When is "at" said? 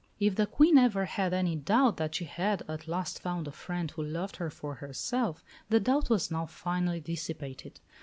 2.67-2.87